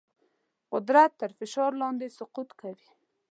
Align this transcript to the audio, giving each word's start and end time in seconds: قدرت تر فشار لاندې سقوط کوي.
قدرت 0.73 1.11
تر 1.21 1.31
فشار 1.39 1.71
لاندې 1.81 2.07
سقوط 2.17 2.49
کوي. 2.61 2.89